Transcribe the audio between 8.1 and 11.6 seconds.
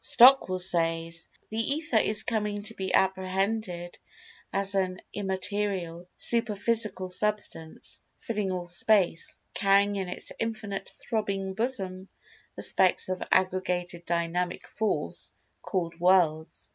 filling all space, carrying in its infinite throbbing